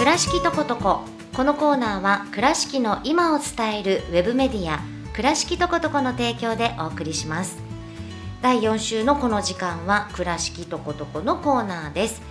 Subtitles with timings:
[0.00, 1.02] 倉敷とことこ
[1.34, 4.80] このコーナーは倉敷の今を伝えるウェブメディア
[5.14, 7.58] 倉敷とことこの提供でお送りします。
[8.40, 12.22] 第4週のこの時間は倉敷とことこのコーナーです。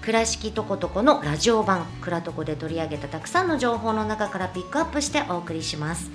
[0.00, 6.10] 倉敷とことこのラジオ版倉とこで取り上げたたくさんの情報の中からピックアップしてお送りします。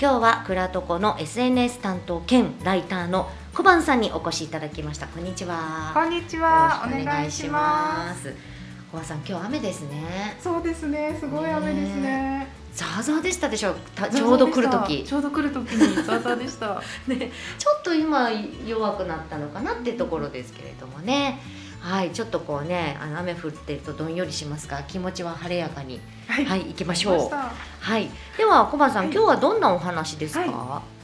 [0.00, 5.06] 今日は倉とこの SNS 担当兼ライターの小判さんにお越しいただきました。
[5.06, 5.90] こんにちは。
[5.92, 6.82] こんにちは。
[6.86, 8.55] お願いします。
[8.86, 10.36] す小判さん今日雨ですね。
[10.40, 11.16] そうですね。
[11.18, 12.48] すごい雨ですね。
[12.72, 15.04] ザーザーでしたでしょたちょうど来る時。
[15.04, 16.80] ちょうど来る時にザーザーでした。
[17.08, 18.28] ね、ちょっと今
[18.66, 21.40] 弱くなったのかなってところですけれどもね。
[21.80, 26.00] はいちょっとこうねあの雨降ってるとどんよりしますが気持ちは晴れやかに。
[26.26, 27.34] ははい行きましょう。
[27.80, 28.10] はい。
[28.36, 29.12] では小判さん、はい。
[29.12, 30.44] 今日はどんなお話ですか、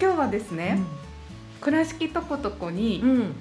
[0.01, 0.79] 今日はですね、
[1.61, 3.35] 倉敷とことこに、うん、うん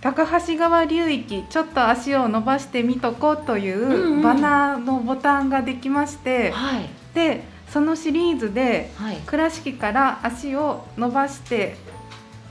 [0.00, 4.20] 高橋川流域ちょっと足を伸ばしてみとこうというんうん。
[4.20, 6.88] うバナーのボタンができまして、はい。
[7.14, 9.16] でそのシリーズではい。
[9.26, 11.76] 倉敷から足を伸ばして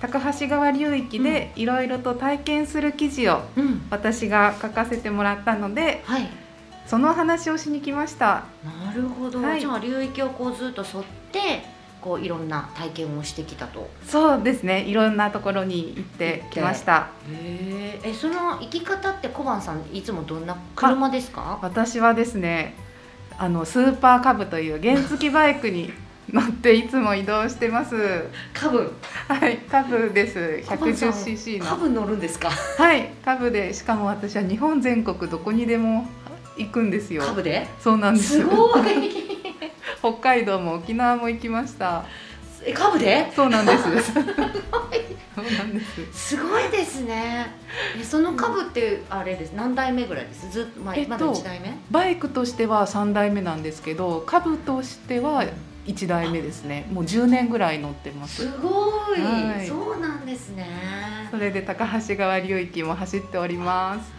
[0.02, 3.88] 高橋川流域でいろいろと体験する記事をうん。
[3.90, 6.28] 私が書かせてもらったのではい。
[6.86, 8.46] その話をしに来ました。
[8.86, 9.60] なるほど、はい。
[9.60, 11.77] じゃあ流域をこうずっと沿って
[12.08, 13.90] こういろんな体験をしてきたと。
[14.06, 14.84] そうですね。
[14.84, 17.10] いろんなところに行ってきました。
[17.30, 21.60] へえその行き方って小判さんいつもどんな車ですか？
[21.62, 22.76] 私はですね
[23.38, 25.92] あのスーパーカブという原付バイクに
[26.32, 27.96] 乗っていつも移動してます。
[28.54, 28.94] カブ？
[29.28, 30.64] はいカブです。
[30.66, 31.66] 小判さん 110cc の。
[31.66, 32.50] カブ乗るんですか？
[32.50, 36.08] はいカブでしかも私は日本全国どこにでも
[36.58, 37.24] 行くんですよ。
[37.24, 37.68] カブで？
[37.82, 39.17] そうなんですすごい
[40.14, 42.06] 北海道も沖縄も行きました。
[42.66, 43.32] えカブで？
[43.36, 43.84] そうなんです。
[44.14, 44.24] そう
[45.56, 45.80] なんで
[46.14, 46.36] す。
[46.36, 47.52] すごいですね。
[48.00, 49.54] えそのカブってあれです。
[49.54, 50.50] 何代目ぐらいです？
[50.50, 51.78] ずっと、まあえっとまだ1代目？
[51.92, 55.46] バイクとしては3代目なんですけど株としては
[55.86, 56.88] 1代目ですね。
[56.92, 58.48] もう10年ぐらい乗ってます。
[58.48, 59.68] すごい、はい。
[59.68, 60.66] そうなんですね。
[61.30, 64.17] それで高橋川流域も走っております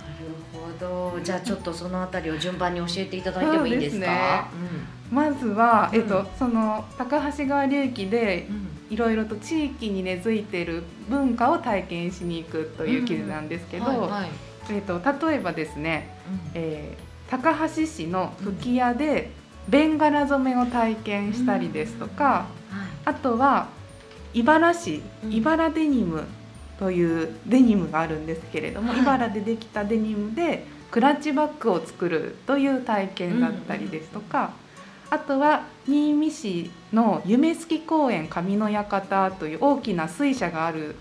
[0.53, 1.21] ほど。
[1.23, 4.49] じゃあちょっとそのあたりを順番に教えていただいてもいいですか？
[5.11, 8.57] まずは、えっとうんその高橋川流域でうん。
[8.57, 14.31] うんいろいろと地域に根付いている文化を体験しに行くという記事なんですけど、はいはい。
[14.71, 16.51] えっと例えばですね、うん。
[16.55, 19.31] えー高橋市の吹屋で
[19.69, 22.47] ベンガラ染めを体験したりですとか、はい。
[23.05, 23.69] あとは
[24.33, 25.33] 茨市うん。
[25.35, 26.25] 茨デニム
[26.79, 29.01] というデニムがあるんですけれども、はい。
[29.01, 34.53] 茨でできたデニムでクラッチバッグを作るという体験だったりですとか、
[35.11, 40.97] あとは新見市の夢付公園上の館という大きな水車がある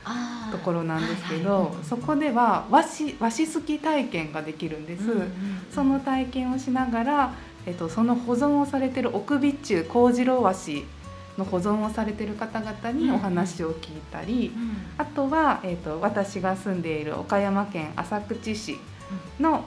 [0.51, 1.73] ところなんですけはいど、はい。
[1.83, 5.03] そこでは和紙和紙すき体験ができるんです。
[5.73, 7.33] その体験をしながら、
[7.65, 10.85] えっと、その保存をされてる奥備中幸次郎和紙
[11.37, 14.77] の保存をされてる方々にお話を聞いたり、うん。
[14.97, 18.77] あとは、えっと、私が住んでいる岡山県浅口市
[19.39, 19.65] の、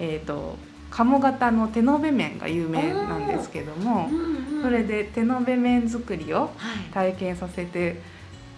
[0.00, 0.56] えっと、
[0.90, 4.62] 鴨型の手延べ麺が有名なんですけどもうんうん。
[4.62, 6.50] それで手延べ麺作りをはい。
[6.92, 8.00] 体験させて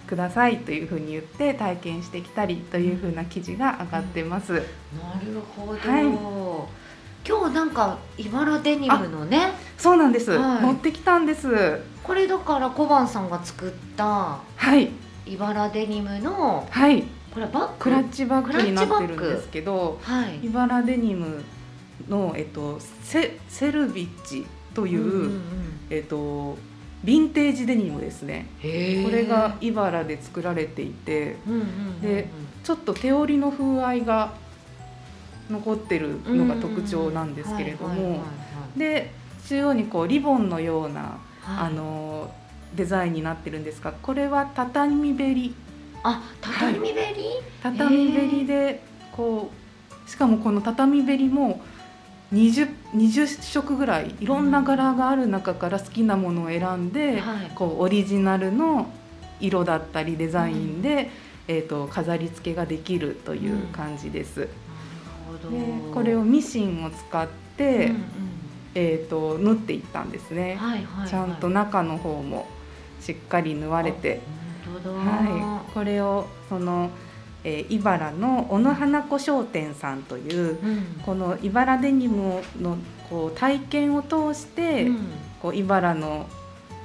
[0.06, 4.53] くださいというふうに言って体験してきたりというふうな記事が上がってます。
[4.53, 6.86] なるほど、はい
[7.28, 9.50] 今日なんか茨デニムのね。
[9.76, 10.62] そうなんです、はい。
[10.62, 11.81] 持ってきたんです。
[12.04, 14.38] これだから小判さんが作った。
[14.56, 14.91] はい。
[15.26, 16.66] 茨デニムの。
[16.70, 17.03] はい。
[17.34, 17.75] これバッグ？
[17.78, 20.47] クラッチバッグになってるんですけどはい。
[20.47, 21.42] 茨デニム
[22.09, 25.41] の、えっと、セセルビッチという、んんん。
[25.91, 28.47] えっと、ヴィンテージデニムですね。
[28.62, 31.37] これが茨で作られていて。
[31.47, 31.66] うんうんうんう
[31.98, 32.00] ん。
[32.00, 32.28] で
[32.62, 34.32] ちょっと手織りの風合いが
[35.51, 38.27] 残ってるのが特徴なんですけれどはいはいはいもは
[38.77, 38.79] い。
[38.79, 39.12] で
[39.49, 41.67] 中央にこうリボンのようなはい。
[41.67, 42.32] あの
[42.75, 45.55] デザインになってるんですがこれは畳べり。
[46.03, 47.25] あ畳べり、
[47.62, 48.82] 畳べりで
[49.12, 49.50] こ
[50.06, 51.61] うしかもこの畳べりも
[52.32, 57.50] 20, 20色ぐらいいろんな柄がある中から好きなものを選んで、はい。
[57.55, 58.91] こうオリジナルの
[59.41, 61.11] 色だったりデザインで、
[61.49, 64.41] えー、と飾り付けができるという感じです。
[64.41, 64.50] なる
[65.50, 68.05] でこれをミシンを使って、うんうん。
[68.78, 70.56] えー、と縫っていったんですね。
[70.56, 72.46] はいはいはい、ちゃんと中の方も
[73.00, 74.20] しっかり縫われて。
[74.84, 76.90] はい、これをその、
[77.43, 80.84] えー、茨の小野花子商店さんといううん。
[81.05, 82.76] この茨デニムの
[83.08, 84.99] こう体験を通して、うん。
[85.40, 86.26] こう茨の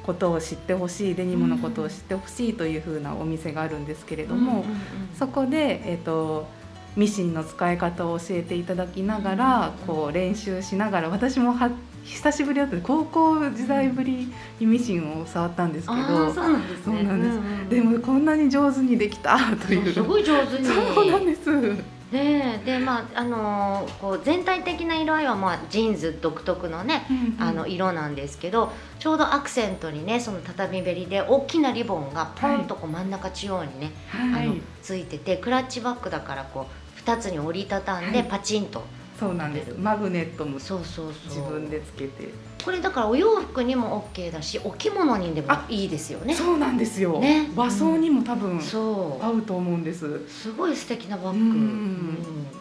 [0.03, 4.69] ことを知ってほしいデニムのことを知ってほしいというふうなお店があるんですけれども、うんうんうん。
[5.13, 6.47] そこで、えー、と
[6.95, 11.71] ミシンの使い方を教えていただきながらこう練習しながら私もは
[12.03, 14.27] 久しぶりだった高校時代ぶり
[14.59, 16.33] にミシンを触ったんですけど。
[16.33, 17.03] そうなんですね。
[17.03, 17.69] です。
[17.69, 19.93] でもこんなに上手にできた という。
[19.93, 20.65] すごい上手に。
[20.65, 22.01] そうなんです。
[22.11, 27.05] ねでまああのーこう全体的な色合いはまあジーンズ独特のね
[27.39, 34.45] あの色なんですけどちょうどアクセントにねその畳べりで大きなリボンがポンとこう真ん中中央にね、はい。
[34.45, 38.27] あのついててクラッチバッグだからこう2つに折りたたんではい。
[38.27, 38.83] パチンと、
[39.19, 39.74] そうなんです。
[39.77, 41.38] マグネットもそうそうそう。
[41.38, 42.30] 自分でつけて
[42.63, 46.33] これだからお洋服にも OK だしお着物にでもあいいですよね。
[46.33, 47.49] そうなんですよ、ね。
[47.55, 49.25] 和装にも多分そう。
[49.25, 50.27] 合うと思うんです。
[50.27, 52.17] すごい素敵なバッグ、うんうん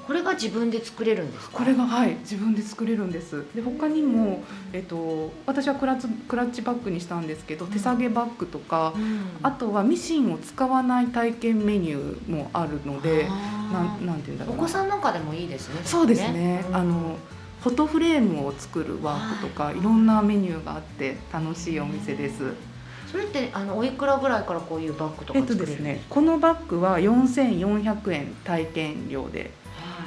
[0.07, 1.59] これが自分で作れるんですか？
[1.59, 3.45] これがはい自分で作れるんです。
[3.55, 4.43] で他にも、
[4.73, 9.21] えっと、私はクラッチクラッチバッグにしたんですけど手提げバッグとかうん。
[9.43, 13.29] あとはミシンを使わない体験メニューもあるので
[13.73, 14.63] なんなんていうんだろうな。
[14.63, 15.81] お子さんなんかでもいいですね。
[15.85, 16.77] そうですね、うん。
[16.77, 17.17] あの
[17.63, 19.79] フォトフレームを作るワークとか、はい。
[19.79, 22.55] い、ろんなメニューがあって楽しいお店です。
[23.11, 29.51] それってあのおいくらぐらいからこういうバッグとえっとか作れるですね、このバッグは4400円体験料で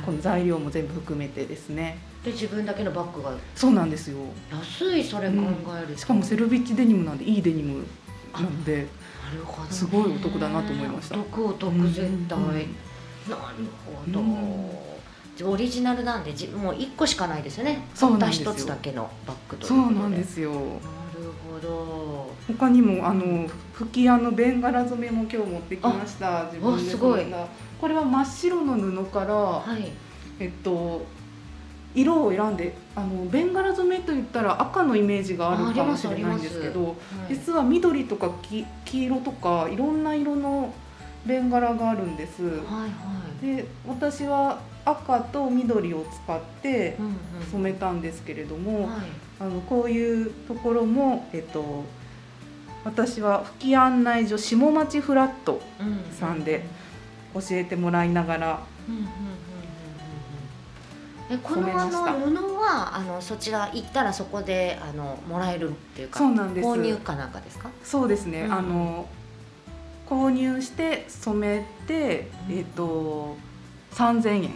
[0.05, 1.97] この材料も全部含めてですね。
[2.23, 3.33] で自分だけのバッグが。
[3.55, 4.17] そうなんですよ。
[4.51, 5.35] 安いそれ考
[5.77, 7.85] えると、しかもセルビッチデニムなんでいいデニム
[8.33, 8.87] なので
[9.31, 9.71] なるほどね。
[9.71, 11.19] すごいお得だなと思いました。
[11.19, 12.45] お得お得絶対、うん。
[12.45, 12.75] うん
[13.29, 14.19] なるほど、
[15.41, 17.87] オリジナルなんでじもう一個しかないですよね。
[17.95, 18.45] そうなんですよ。
[18.45, 20.51] たった一つだけのバッグといそうなんですよ。
[20.51, 20.61] なる
[21.49, 22.31] ほど。
[22.47, 26.45] 他にもあの吹き矢のベンガラ染めも今日持ってきました。
[26.45, 27.25] 自分ですごい。
[27.81, 29.91] これは真っ白の布から、はい。
[30.39, 31.05] えっと
[31.95, 36.95] 色を選んであのベンガラ染めといったら赤のイメージがあるかもしれないんですけどはい。
[37.29, 40.73] 実は緑とか黄黄色とかいろんな色の
[41.25, 42.43] ベンガラがあるんです。
[42.43, 42.87] はいは
[43.41, 43.45] い。
[43.45, 46.97] で私は赤と緑を使って
[47.51, 49.01] 染めたんですけれども、はい。
[49.39, 51.83] あのこういうところも、えっと、
[52.85, 56.65] 私は吹き案内所下町フラットうんさんで
[57.33, 58.63] 教えてもらいながら
[61.41, 66.67] このあの布はあのそちら行ったらそこであのもらえるっていうかそうなんです。
[66.67, 67.69] 購入かなんかですか？
[67.83, 68.53] そうですね、うん。
[68.53, 69.07] あの
[70.07, 72.57] 購入して染めて、うん。
[72.57, 73.35] えっと
[73.93, 74.51] 3000円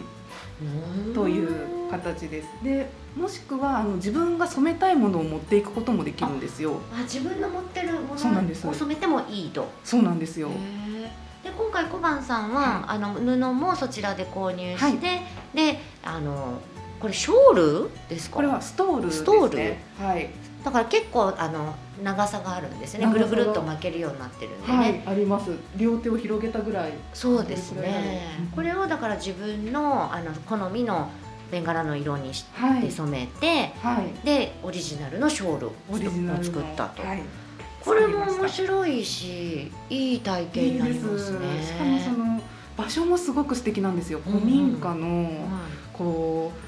[1.14, 2.48] という形です。
[2.62, 6.80] でもしくはあの自分が染めたいものを持っていくこともできるんですよ。
[6.92, 10.50] あ自分の持ってるもそうなんですのを染めてもいいとそうなんですよ。
[11.42, 15.20] で今回小判さんは、はいあの布もそちらで購入はいして、
[15.54, 16.60] であの
[17.00, 18.36] これショールですか？
[18.36, 19.20] これはストールですね。
[19.20, 19.50] ストー
[20.00, 20.30] ルはい、
[20.64, 25.50] だから結構あの長さがあるんですねぐるぐるっと巻けるようになってるんでね、はい、あります。
[25.76, 26.92] 両手を広げたぐらい。
[27.14, 31.10] そうですねうんこれをだから自分のあの好みの
[31.50, 32.82] ベンガラの色にしはい。
[32.82, 34.26] て染めて、はい。
[34.26, 35.72] でオリジナルのショールを
[36.42, 37.22] 作ったと、はい。
[37.80, 42.40] これも面白いしいい体験になりますねしかもその
[42.76, 44.20] 場所もすごく素敵なんですよ。
[44.24, 45.34] 古民家のはい
[45.92, 46.67] こう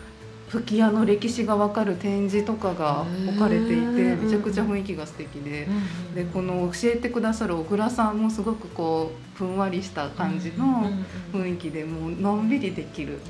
[0.50, 5.68] 吹き矢の歴史がわかる展示とかが置かれていてめちゃくちゃ雰囲気が素敵で。
[6.14, 10.90] でこのの教えてくださる小倉さんもすごくこうふんわりした感じの
[11.32, 13.20] 雰囲気でもうのんびりできる。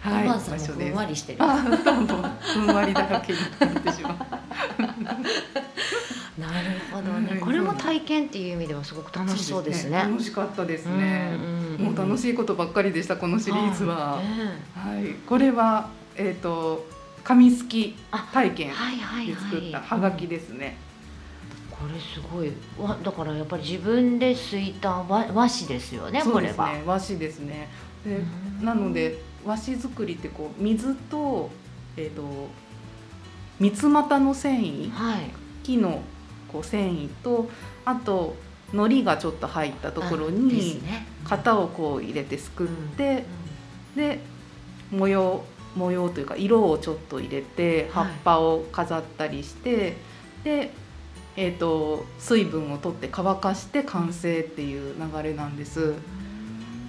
[0.00, 0.26] はい。
[0.26, 1.38] 場所ですふんわりしてる。
[1.40, 4.16] あ、どんどんふんわりだらけになってしまう。
[6.40, 7.30] なるほどね。
[7.30, 7.40] はい。
[7.40, 9.98] これも体験っていう意味ではすごく楽しそうですね。
[9.98, 11.36] 楽しかったですね。
[11.78, 14.20] もう楽いしいことばっかりでしたこのシリーズは。
[14.20, 14.62] ね。
[14.74, 16.86] はい、これはえっ、と
[17.22, 20.76] 紙すきあ体験ではい作ったハガキですね。
[21.70, 26.82] これすごいわだからやっぱり自分ですいた和和紙ですよねそうこれはですね。
[26.86, 27.68] 和紙ですね。
[28.04, 28.16] で
[28.60, 31.50] うんなので和紙作りってこう水と
[31.96, 32.22] えっ、と
[33.60, 35.30] 三つ股の繊維はい
[35.62, 36.02] 木の
[36.52, 37.48] こう繊維と
[37.84, 38.36] あと
[38.72, 43.24] 糊がちょっと入ったところにね型をこう入れてすくって
[43.96, 44.20] うんで
[44.90, 49.96] 模様模様というか色をちょっと入れて葉はいっぱを飾ったりして、
[50.44, 50.70] で、
[51.36, 55.94] えー、と水分を取って乾かして完成っていう流れなんです。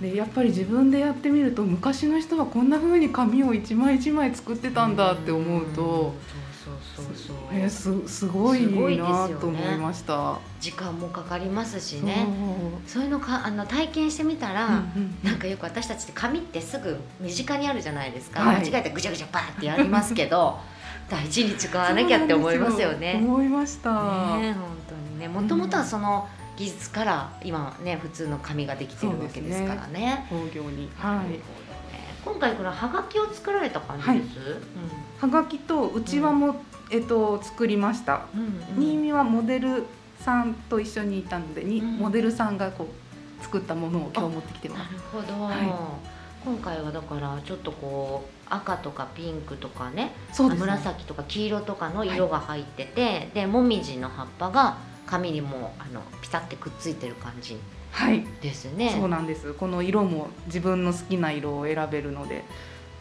[0.02, 6.14] でやっぱり自分でやってみると昔の人はこんな風に紙を一枚一枚作ってたんだって思うと、そうそう
[6.96, 7.36] そうそう。
[7.52, 9.34] えーすすごいすごいですよね。
[9.34, 10.40] なと思いました。
[10.60, 12.28] 時間もかかりますしね。
[12.88, 13.04] そう。
[13.04, 18.70] いうのかあの体験してみたら、うんうんなんかよく私たちって紙ってすぐ身近にあるじゃないですか、はい。
[18.70, 20.60] 間違えてぐちゃぐちゃバーってやりますけど
[21.10, 23.14] 大事に使わなきゃって思いますよね。
[23.14, 23.94] ね思いました。
[23.94, 24.56] 本
[24.88, 25.28] 当にね。
[25.28, 30.26] もともとはその技術から今ね普通の紙ができてるわけですからね。
[30.30, 30.90] 工業に。
[30.98, 31.32] はい。
[31.32, 31.40] ね。
[32.26, 34.60] 今回これはがきを作られた感じです、
[35.22, 36.56] はがきとうちわも、
[36.92, 38.26] えっと作りました。
[38.34, 39.84] うんうん新見はモデル
[40.20, 42.88] さんと一緒にいたので、にうんモデルさんがこ
[43.40, 44.80] う作ったものを今日持ってきてます。
[44.80, 46.00] なるほど、は
[46.44, 50.66] 今回はだからちょっとこう赤とかピンクとかねそうですね。
[50.66, 57.58] 紫とか黄色とかの色が入ってて、でもみじの葉っぱが紙にもうあのピタってくっついてる感じ
[57.92, 58.26] はい。
[58.42, 58.96] ですね。
[58.98, 59.54] そうなんです。
[59.54, 62.44] この色も自分の好きな色を選べるので、へ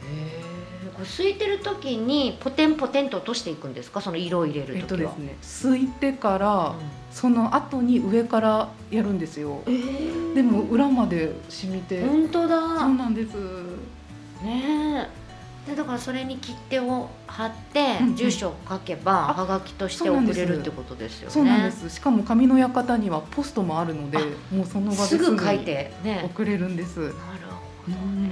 [0.02, 0.63] え。
[0.90, 4.00] これ吸いてる時にポテンポテンと落としていくんですか？
[4.00, 4.76] その色を入れる。
[4.76, 6.74] えっとですね、すいてから、うん
[7.14, 9.62] その後に上からやるんですよ。
[9.66, 12.88] えーでも裏まで染みて、本当そうだ。
[12.88, 13.36] なんです。
[14.42, 15.08] ね
[15.66, 15.70] え。
[15.70, 21.32] でだからそれに切手を貼ってうんうん住所を書けばあはがきとして送れるってことですよね。
[21.32, 21.88] そうなんです。
[21.88, 24.18] しかも紙の館にはポストもあるので、
[24.50, 26.22] もうその場ですぐ書いにてね。
[26.24, 26.98] 送れるんです。
[26.98, 28.30] なるほどね。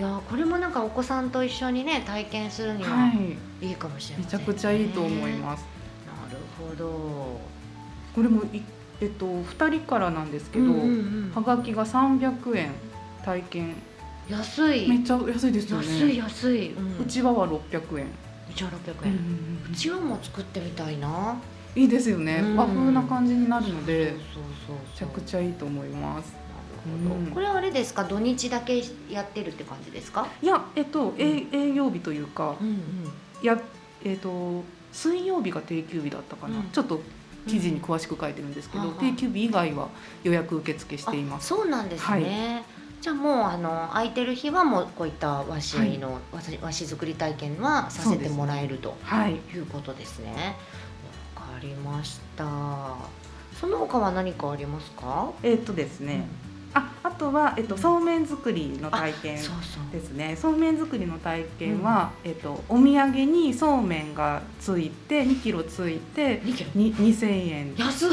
[0.00, 2.88] いやこれもなんかお子さんと一緒にね体験するには。
[2.88, 5.38] はいいいかもしれません、めちゃくちゃいいと思いす。
[5.40, 5.66] ます。
[6.06, 7.38] なるほど。
[8.14, 8.62] これもい
[9.02, 10.82] えっと二人からなんですけど、うんうんう
[11.26, 12.70] んはがきが300円
[13.22, 13.74] 体験
[14.30, 14.88] 安い。
[14.88, 15.86] めっちゃ安いですよね。
[15.86, 16.72] 安い安い。
[16.72, 18.06] うちわは600円。
[18.06, 19.16] うちは600うんうん
[19.84, 19.98] 円。
[19.98, 21.36] うんも作ってみたいな。
[21.76, 22.40] いいですよね。
[22.42, 26.39] うん和風な感じになるので、めちゃくちゃいいと思います。
[26.84, 28.04] ほど、うんこれはあれですか？
[28.04, 30.26] 土日だけやってるって感じですか？
[30.42, 32.76] いや、えっと、営営業日というか、うんうん。
[33.42, 33.60] や、
[34.04, 36.56] えっと、水曜日が定休日だったかな。
[36.56, 37.00] うんちょっと
[37.46, 39.88] 記事に詳しく書いてるんですけど、はあはあ定休日以外は
[40.24, 41.44] 予約受付しています。
[41.54, 42.64] あそうなんですね。
[43.00, 49.36] じゃあもうあの空いてる日はもうこういった和紙の、和紙和紙作り体験はさせてもらえるとはい。
[49.36, 50.54] いうことですね。
[51.34, 52.44] わかりました。
[53.58, 55.32] その他は何かありますか？
[55.42, 56.26] えっとですね。
[56.74, 59.36] あ、あとは、えっと、そうめん作りの体験。
[59.92, 60.36] ですね。
[60.40, 66.40] そうめん作りの体験は、えっと、お土産にそうめんがついて、2キロついて。
[66.44, 66.70] 二キロ。
[66.74, 68.10] に2000円安っ。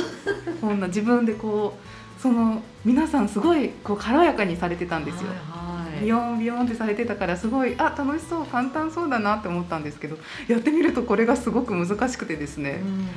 [0.62, 5.30] こんな自分でこうその皆さんすごいこう軽やかにされてたんですよ。
[5.30, 13.08] はいビヨンビヨンってされてたからすごいあ楽しそう簡単そうだなって思ったんですけどやってみるとこれがすごく難しくてですねうん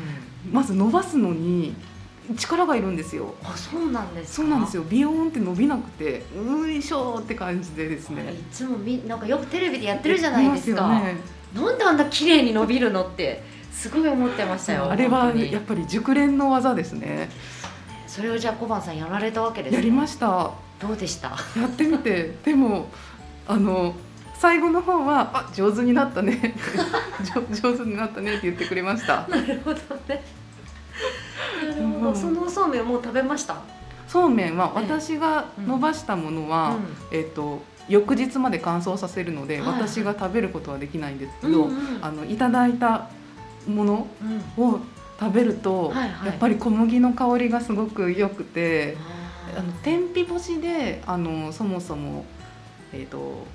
[0.52, 1.74] まず伸ばすのに
[2.36, 4.42] 力がいるんですよあ、そうなんですか？
[4.42, 10.88] そうなんですよビヨーンって伸びなくてういしょーって感じでですねいつもみなんかよくテレビでやってるじゃないですか。
[10.88, 11.16] ね
[11.54, 14.90] なんであんな綺麗に伸びるのってすごい思ってましたよ。
[14.90, 17.28] あれはやっぱり熟練の技ですね
[18.06, 19.78] それをじゃあ小判さんやられたわけですね。
[19.78, 21.30] やりましたどうでした？
[21.58, 22.88] やってみてでも
[23.48, 23.94] あの
[24.38, 26.54] 最後の方は「あ上手になったね
[27.60, 30.22] 」上手になったねって言ってくれましたなるほどね。
[31.70, 32.08] なるほど。
[32.10, 32.16] うん。
[32.16, 33.56] そのおそうめんをもう食べました？
[34.08, 34.82] そうめんはええ。
[34.82, 36.76] 私が伸ばしたものは、
[37.12, 41.68] えっと翌日まで乾燥させるので、私が食べることはできないんですけうんど、
[42.02, 43.08] あのいただいた
[43.66, 44.06] もの
[44.58, 44.64] うん。
[44.64, 44.80] を
[45.18, 45.92] 食べると、
[46.24, 48.96] やっぱり小麦の香りがすごく良くて、
[49.54, 52.24] ああの天日干しであのそもそも
[52.92, 53.46] えっ、と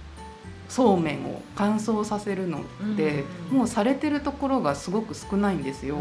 [0.69, 2.63] そうめんを乾燥させるの
[2.95, 5.97] で、もうされてるところがすごく少ないんですよ。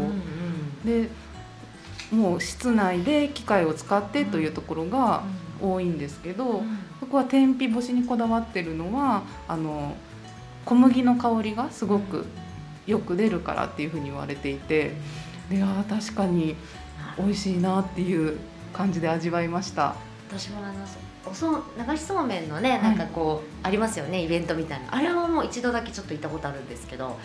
[0.85, 1.09] で
[2.11, 5.23] もう室内で機械を使ってというところが
[5.61, 6.79] 多いんですけど、うん。
[6.99, 9.95] そこは天日干しにこだわってるのはあの
[10.65, 12.25] 小麦の香りがすごく
[12.87, 14.93] よく出るからっていうふうに言われていて
[15.49, 16.55] であー確かに
[17.17, 18.37] 美味しいなっていう
[18.73, 19.95] 感じで味わいました。
[20.29, 20.73] 私もあの
[21.29, 24.95] おそう流しそうめんのねなんかこう、ありますよねイベントみたいな。
[24.95, 27.17] あれはもう一度だけちょっと行ったことあるんですけど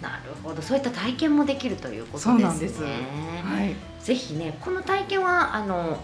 [0.00, 0.60] なるほど。
[0.62, 2.32] そういった体験もできるということですね。
[2.32, 2.82] そうなんです。
[2.82, 5.98] はい、ぜひねこの体験はあの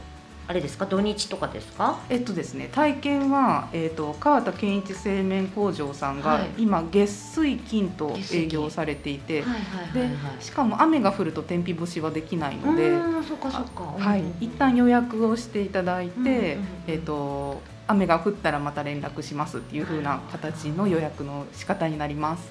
[0.48, 0.86] あれですか？
[0.86, 2.00] 土日とかですか？
[2.10, 6.50] えっとですね体験は、えっと川田健一製麺工場さんが、はい。
[6.56, 9.56] 今月水金と営業されていて、はいは
[9.90, 10.42] いではいはい。
[10.42, 13.84] しかも雨が降ると天日干しはできないので、うーんそっかそっか。
[13.96, 14.24] はい。
[14.40, 16.56] 一旦予約をしていただいて、うんうんうん。
[16.88, 22.50] えっ、と雨が降ったらまた連絡しますっていう風な形の予約の仕方になります。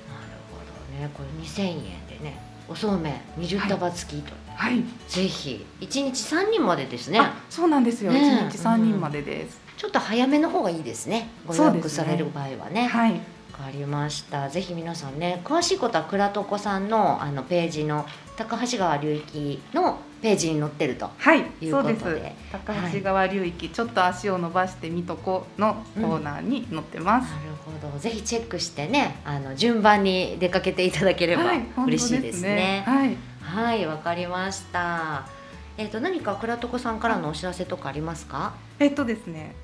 [0.91, 5.65] ねこれ2000円でねおそうめん20束付きと、はい、ぜひ。
[5.81, 7.19] 1日3人までですね。
[7.19, 8.13] あ、そうなんですよ。
[8.13, 9.59] 一、ね日三人までです。
[9.75, 11.27] ちょっと早めの方がいいですね。
[11.45, 12.85] ご予約される場合はね。
[12.87, 13.17] はい、わ
[13.61, 22.51] かりましたぜひ皆さんね詳しいことは倉床さんのあのページの高橋川流域のページに載ってるとはい、いうそうことでです。
[22.51, 27.31] 高橋川流域、ちょっと足を伸ばしてみとこのコーナーに載ってます。
[27.31, 31.43] なるほどぜひチェックしてねあの順番に出かけていただければ
[31.85, 32.83] 嬉しいですね。
[32.85, 35.40] はい、はいわかりました。
[35.81, 38.53] えっ、と何か倉床さんからのお知らせとかありますか？
[38.77, 39.55] えっとですね、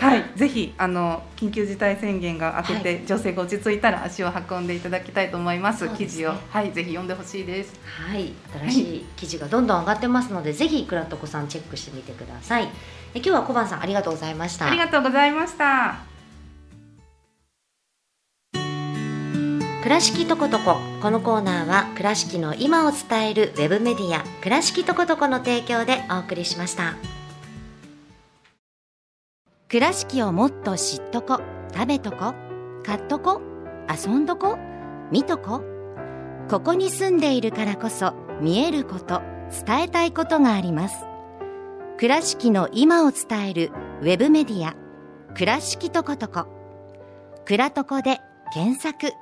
[0.00, 5.80] はい、ぜひあの緊急事態宣言が明けて、情勢が落ち着いたら足を運んでいただきたいと思います。
[5.80, 7.78] すね記事をはいぜひ読んでほしいです。
[7.84, 8.32] はい、
[8.70, 12.70] 新しい記事がどんどん上がってますので、ぜひ倉床さんチェックしてみてください。
[13.12, 14.66] え今日は小判さんありがとうございました。
[14.66, 16.05] ありがとうございました。
[19.86, 26.96] 倉敷とことここのコーナーは倉敷の今を伝えるウェブメディア倉敷とことこの提供でお送りしました。
[29.68, 31.40] 倉敷をもっと知っとこ
[31.72, 32.34] 食べとこ
[32.84, 33.40] 買っとこ
[33.88, 34.58] 遊んどこ
[35.12, 35.62] 見とこ。
[36.50, 39.22] ここに住んでいるからこそ見えること
[39.64, 40.96] 伝えたいことがあります。
[41.96, 43.70] 倉敷の今を伝える
[44.02, 44.74] ウェブメディア
[45.36, 46.48] 倉敷とことこ
[47.44, 48.18] 倉とこで
[48.52, 49.12] 検索。